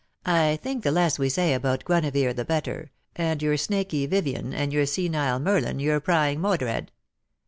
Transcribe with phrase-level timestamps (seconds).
[0.25, 4.73] "I think the less we say about Guinevere the better, and your snaky Vivien, and
[4.73, 6.87] your senile Merlin, your prying ^lodred.